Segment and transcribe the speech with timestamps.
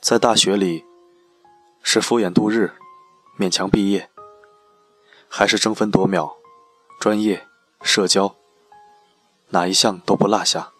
[0.00, 0.86] 在大学里，
[1.82, 2.72] 是敷衍度日、
[3.38, 4.08] 勉强毕业，
[5.28, 6.36] 还是争分夺秒、
[6.98, 7.46] 专业、
[7.82, 8.34] 社交，
[9.50, 10.70] 哪一项都不落下？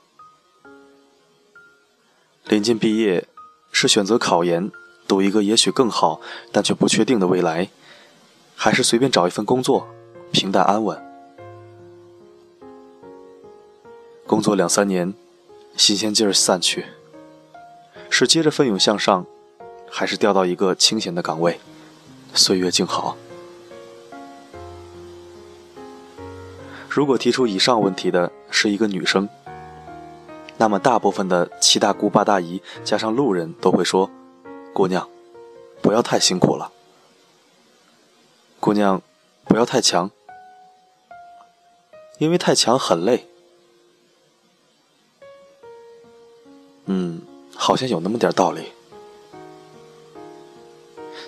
[2.45, 3.29] 临近毕业，
[3.71, 4.73] 是选择考研，
[5.07, 7.69] 读一个也许更好但却不确定的未来，
[8.57, 9.87] 还是随便找一份工作，
[10.33, 10.99] 平淡安稳？
[14.27, 15.13] 工作两三年，
[15.77, 16.87] 新鲜劲儿散去。
[18.11, 19.25] 是接着奋勇向上，
[19.89, 21.59] 还是调到一个清闲的岗位，
[22.35, 23.17] 岁月静好？
[26.91, 29.29] 如果提出以上问题的是一个女生，
[30.59, 34.11] 那么大部分的七大姑八大姨加上路人都会说
[34.75, 35.09] ：“姑娘，
[35.81, 36.73] 不要太辛苦了。
[38.59, 39.01] 姑娘，
[39.45, 40.11] 不要太强，
[42.19, 43.27] 因为太强很累。”
[46.87, 47.23] 嗯。
[47.63, 48.63] 好像有那么点道理。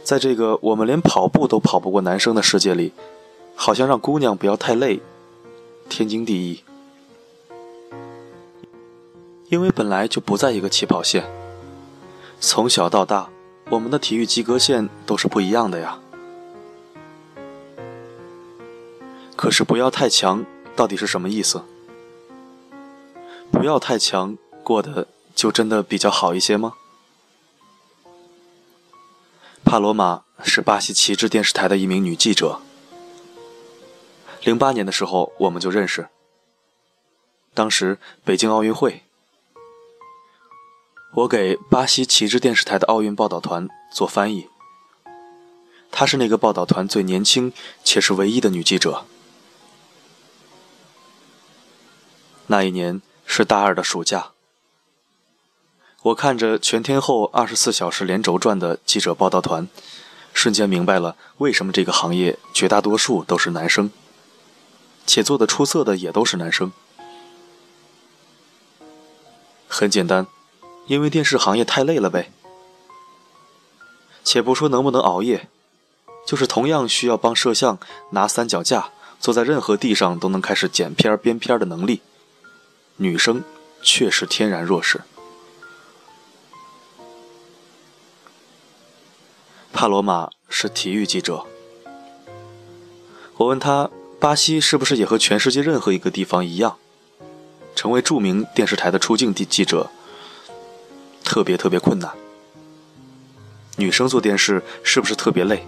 [0.03, 2.93] 在这个我们连跑步都跑不过男生的世界里，
[3.55, 4.99] 好像让姑娘不要太累，
[5.91, 6.65] 天经地义。
[9.51, 11.23] 因为本来就不在一个起跑线，
[12.41, 13.29] 从小到大，
[13.69, 15.99] 我们的体育及格线都是不一样的呀。
[19.37, 20.43] 可是不要太强，
[20.75, 21.63] 到底是什么意思？
[23.53, 25.07] 不要太强，过得。
[25.43, 26.75] 就真的比较好一些吗？
[29.65, 32.61] 帕罗马是巴西旗帜电视台的一名女记者。
[34.45, 36.11] 零八年的时候我们就认识。
[37.55, 39.03] 当时北京奥运会，
[41.15, 44.47] 我给巴西旗帜电视台的奥运报道团做翻译。
[45.91, 49.07] 她是那个报道团最年轻且是唯一的女记者。
[52.47, 54.29] 那一年是大二的暑假。
[56.03, 59.69] 我看着全天候二十四小时连轴转的记者报道团，
[60.35, 63.89] 瞬间明白了为什么这个行业绝大多数都是男生，
[65.07, 66.73] 且做的出色的也都是男生。
[69.69, 70.27] 很简单，
[70.89, 72.33] 因为电视行业太累了呗。
[74.25, 75.49] 且不说能不能熬夜，
[76.27, 77.79] 就是同样需要帮摄像
[78.11, 82.03] 拿三脚架，坐在任何地上都能开始剪片编片的能力，
[82.97, 83.45] 女生
[83.83, 85.03] 确实天然弱势。
[89.83, 91.45] 帕罗马是体育记者。
[93.37, 96.77] 我问他，巴西是不是也和全世界任何一个地方一样，
[97.75, 99.91] 成为著名电视台的出镜地记者
[101.25, 102.13] 特别特别困难？
[103.77, 105.67] 女生做电视是不是特别累？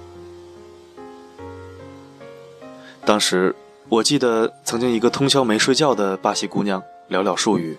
[3.04, 3.52] 当时
[3.88, 6.80] 我记得曾经一个通宵没睡觉的巴西姑娘
[7.10, 7.76] 寥寥数语，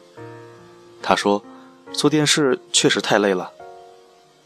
[1.02, 1.42] 她说
[1.96, 3.54] ：“做电视确实太累了，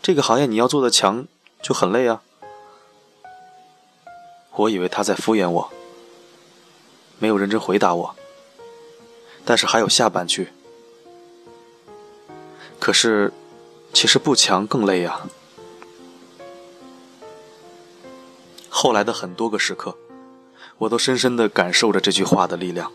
[0.04, 1.26] 这个行业你要做的强。”
[1.62, 2.22] 就很累啊！
[4.56, 5.72] 我以为他在敷衍我，
[7.20, 8.16] 没有认真回答我。
[9.46, 10.50] 但是还有下半句。
[12.80, 13.32] 可是，
[13.94, 15.22] 其实不强更累呀。
[18.70, 19.98] 后来的很多个时刻，
[20.78, 22.92] 我都深深的感受着这句话的力量。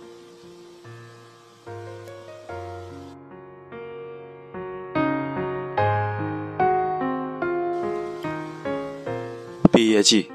[9.75, 10.31] 毕业季，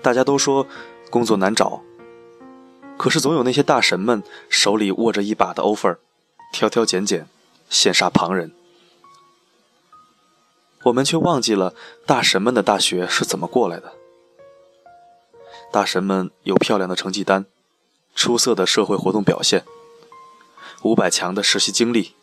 [0.00, 0.66] 大家都说
[1.10, 1.82] 工作难找，
[2.96, 5.98] 可是总有那些大神们手里握着一把的 offer，
[6.54, 7.28] 挑挑拣拣，
[7.70, 8.54] 羡煞旁人。
[10.84, 11.74] 我们却忘记了
[12.06, 13.92] 大神们的大学是怎么过来的。
[15.70, 17.44] 大神们有漂亮的成绩单，
[18.14, 19.66] 出色的社会活动表现，
[20.80, 22.14] 五百强的实习经历，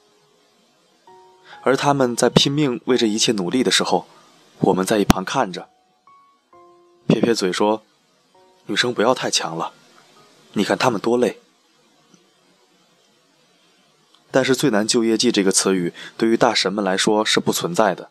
[1.61, 4.07] 而他们在拼命为这一切努力的时候，
[4.61, 5.69] 我们在一旁看着。
[7.13, 7.84] 撇撇嘴说
[8.66, 9.72] ：“女生不要太强了，
[10.54, 11.39] 你看她们多累。”
[14.31, 18.10] 但是“最难就业季”这个词语对于大神们来说是不存在的，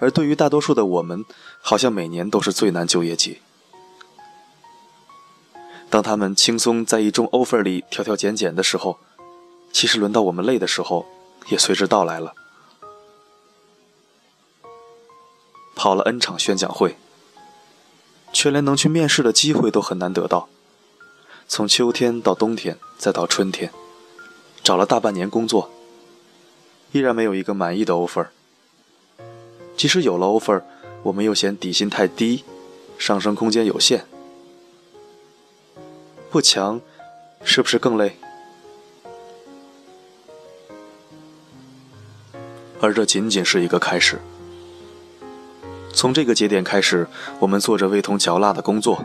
[0.00, 1.24] 而对于大多数的我们，
[1.60, 3.40] 好像每年都是最难就业季。
[5.88, 8.98] 当他们轻松在一众 offer 里挑挑拣拣的时候，
[9.70, 11.06] 其实轮到我们累的时候，
[11.50, 12.34] 也随之到来了。
[15.76, 16.96] 跑了 N 场宣讲会。
[18.36, 20.46] 却连能去面试的机会都很难得到。
[21.48, 23.72] 从秋天到冬天，再到春天，
[24.62, 25.70] 找了大半年工作，
[26.92, 28.26] 依然没有一个满意的 offer。
[29.74, 30.62] 即使有了 offer，
[31.04, 32.44] 我们又嫌底薪太低，
[32.98, 34.04] 上升空间有限。
[36.30, 36.78] 不强，
[37.42, 38.18] 是不是更累？
[42.82, 44.20] 而这仅仅是一个开始。
[45.96, 47.08] 从这个节点开始，
[47.38, 49.02] 我们做着味同嚼蜡的工作，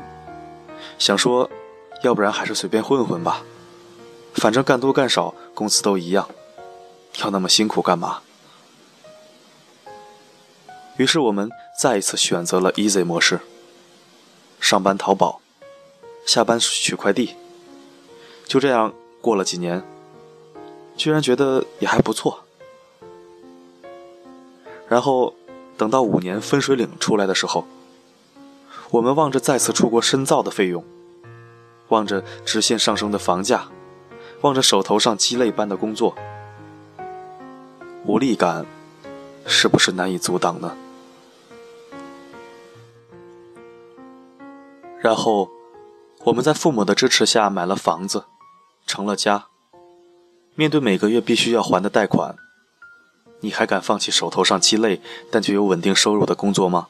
[0.99, 1.49] 想说，
[2.03, 3.43] 要不然还是随便混混吧，
[4.33, 6.27] 反正干多干少工资都一样，
[7.23, 8.19] 要那么辛苦干嘛？
[10.97, 11.49] 于是我们
[11.79, 13.39] 再一次选择了 easy 模式，
[14.59, 15.39] 上班淘宝，
[16.25, 17.35] 下班取快递，
[18.45, 19.81] 就这样过了几年，
[20.97, 22.43] 居然觉得也还不错，
[24.89, 25.33] 然后。
[25.81, 27.65] 等到五年分水岭出来的时候，
[28.91, 30.85] 我们望着再次出国深造的费用，
[31.87, 33.65] 望着直线上升的房价，
[34.41, 36.13] 望着手头上鸡肋般的工作，
[38.05, 38.63] 无力感
[39.47, 40.77] 是不是难以阻挡呢？
[44.99, 45.49] 然后，
[46.25, 48.25] 我们在父母的支持下买了房子，
[48.85, 49.45] 成了家。
[50.53, 52.35] 面对每个月必须要还的贷款。
[53.41, 55.01] 你还敢放弃手头上鸡肋
[55.31, 56.87] 但却有稳定收入的工作吗？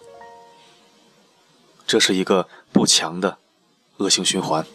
[1.88, 3.38] 这是一个不强的
[3.98, 4.66] 恶性循环。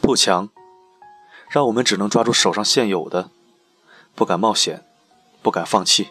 [0.00, 0.48] 不强，
[1.48, 3.30] 让我们只能抓住手上现有的，
[4.14, 4.84] 不敢冒险，
[5.42, 6.08] 不敢放弃，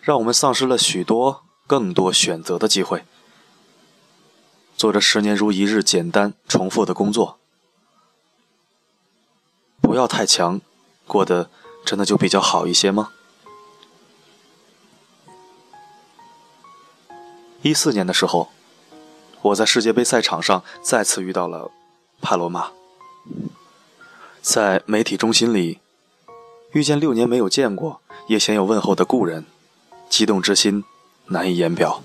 [0.00, 3.04] 让我们丧失了许多更多选择的机会，
[4.76, 7.38] 做着十年如一日简单重复的工作。
[9.80, 10.62] 不要太强，
[11.06, 11.50] 过得。
[11.84, 13.10] 真的就比较好一些吗？
[17.62, 18.50] 一四年的时候，
[19.42, 21.70] 我在世界杯赛场上再次遇到了
[22.20, 22.70] 帕罗马，
[24.42, 25.78] 在媒体中心里
[26.72, 29.46] 遇见六年没有见过也鲜有问候的故人，
[30.08, 30.84] 激动之心
[31.26, 32.02] 难以言表。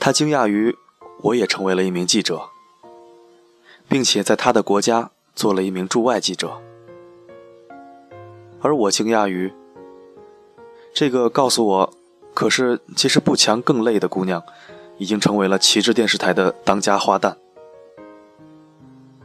[0.00, 0.76] 他惊讶于
[1.22, 2.48] 我也成为了一名记者，
[3.88, 6.62] 并且在他的国家做了一名驻外记者。
[8.60, 9.52] 而我惊讶于，
[10.92, 11.94] 这个告诉我，
[12.34, 14.42] 可是其实不强更累的姑娘，
[14.98, 17.36] 已经成为了旗帜电视台的当家花旦。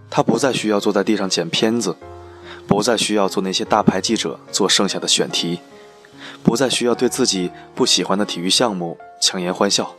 [0.09, 1.95] 她不再需要坐在地上剪片子，
[2.67, 5.59] 不再需要做那些大牌记者做剩下的选题，
[6.43, 9.95] 不再需要对自己不喜欢的体育项目强颜欢笑。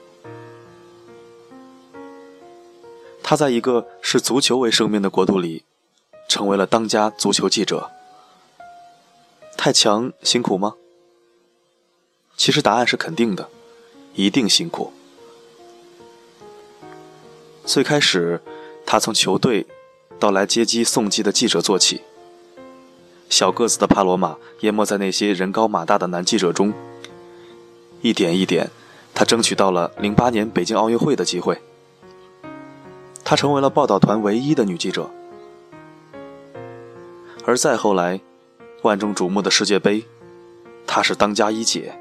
[3.20, 5.64] 她在一个视足球为生命的国度里，
[6.28, 7.90] 成为了当家足球记者。
[9.56, 10.74] 太强辛苦吗？
[12.36, 13.48] 其实答案是肯定的，
[14.14, 14.92] 一定辛苦。
[17.64, 18.42] 最开始，
[18.84, 19.66] 他从球队
[20.18, 22.02] 到来接机送机的记者做起。
[23.30, 26.74] 小个子的帕罗马淹没在那些人高马大的男记者中，
[28.02, 28.70] 一点一点，
[29.14, 31.58] 他争取到了零八年北京奥运会的机会。
[33.24, 35.08] 他成为了报道团唯一的女记者，
[37.46, 38.20] 而再后来。
[38.84, 40.04] 万众瞩目的世界杯，
[40.86, 41.98] 她是当家一姐，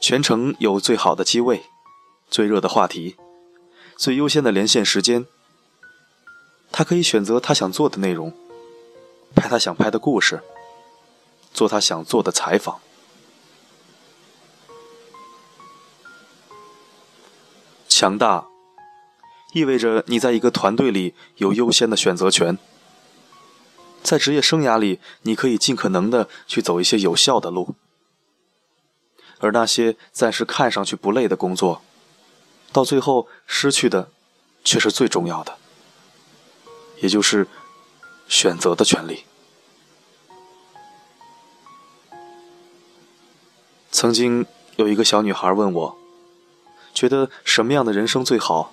[0.00, 1.62] 全程有最好的机位、
[2.30, 3.16] 最热的话题、
[3.96, 5.26] 最优先的连线时间。
[6.72, 8.32] 她可以选择她想做的内容，
[9.34, 10.40] 拍她想拍的故事，
[11.52, 12.80] 做她想做的采访。
[17.86, 18.46] 强大，
[19.52, 22.56] 意味着你在一个团队里有优先的选择权。
[24.02, 27.74] 在职业生涯里，你可以尽可能的去走一些有效的路，
[29.38, 31.82] 而那些暂时看上去不累的工作，
[32.72, 34.10] 到最后失去的，
[34.64, 35.58] 却是最重要的，
[37.00, 37.46] 也就是
[38.26, 39.24] 选择的权利。
[43.92, 45.98] 曾经有一个小女孩问我，
[46.94, 48.72] 觉得什么样的人生最好？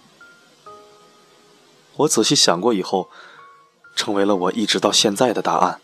[1.98, 3.10] 我仔细想过以后。
[3.98, 5.82] 成为了我一直到现在的答案。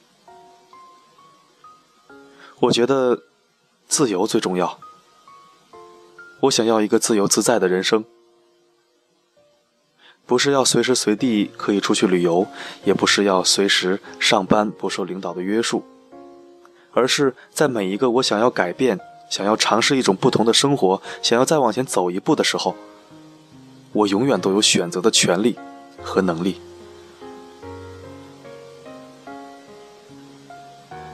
[2.59, 3.23] 我觉得
[3.89, 4.79] 自由最重要。
[6.41, 8.05] 我想要一个自由自在的人生，
[10.25, 12.45] 不是要随时随地可以出去旅游，
[12.85, 15.83] 也不是要随时上班不受领导的约束，
[16.93, 22.75] 而是在每一个我想要改变、想要尝试一种不同的生活、想要再往前走一步的时候，
[23.93, 25.57] 我永远都有选择的权利
[26.01, 26.61] 和能力。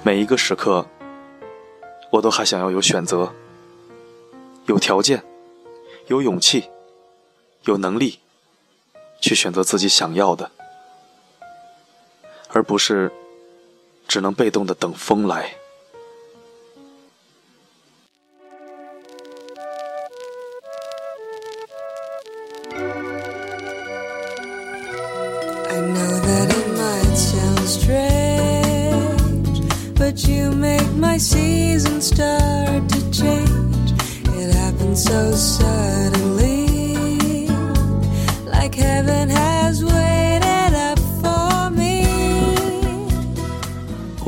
[0.10, 0.88] 每一个时刻，
[2.10, 3.32] 我都还想要有选择、
[4.66, 5.24] 有条件、
[6.08, 6.68] 有勇气、
[7.66, 8.18] 有能力，
[9.22, 10.50] 去选择自己想要的，
[12.48, 13.12] 而不是
[14.08, 15.54] 只能被动的等风来。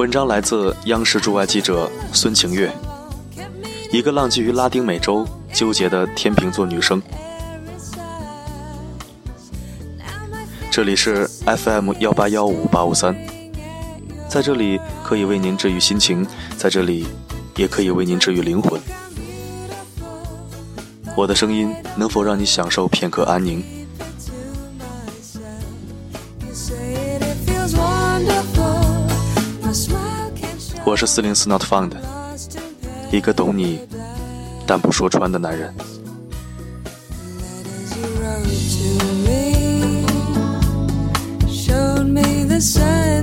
[0.01, 2.71] 文章来自央视驻外记者孙晴月，
[3.91, 6.99] 一个浪迹于拉丁美洲、纠结的天秤座女生。
[10.71, 13.15] 这里是 FM 幺八幺五八五三，
[14.27, 16.25] 在这里可以为您治愈心情，
[16.57, 17.05] 在这里
[17.55, 18.81] 也可以为您治愈灵魂。
[21.15, 23.63] 我的声音能否让你享受片刻安宁？
[30.91, 31.93] 我是四零四 Not Found，
[33.13, 33.79] 一个懂你
[34.67, 35.73] 但不说穿的男人。
[42.61, 43.20] signs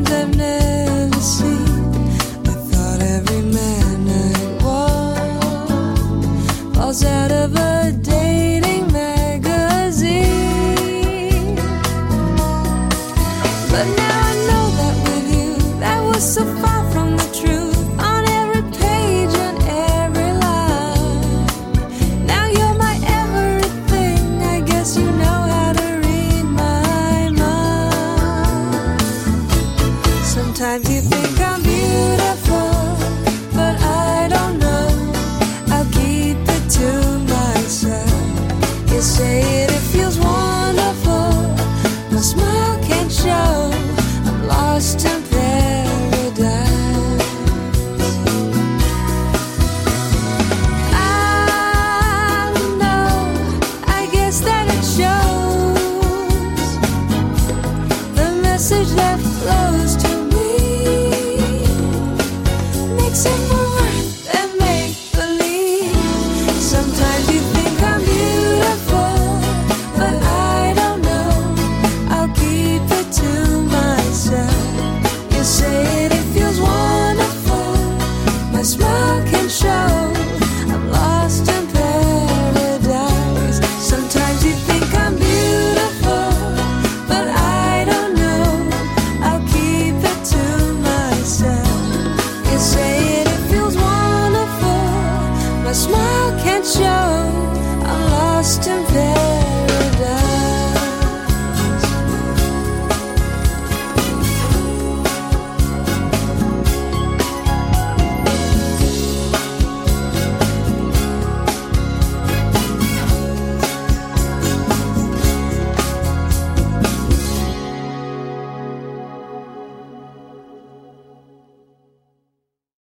[98.59, 98.79] wonderful.
[98.89, 99.18] My smile